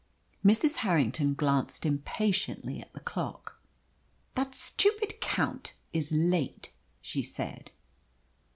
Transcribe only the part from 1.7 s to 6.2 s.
impatiently at the clock. "That stupid Count is